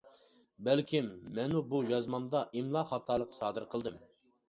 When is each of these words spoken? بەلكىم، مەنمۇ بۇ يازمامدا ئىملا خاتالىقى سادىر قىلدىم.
بەلكىم، 0.67 1.11
مەنمۇ 1.41 1.63
بۇ 1.75 1.83
يازمامدا 1.93 2.45
ئىملا 2.53 2.87
خاتالىقى 2.93 3.43
سادىر 3.45 3.73
قىلدىم. 3.73 4.05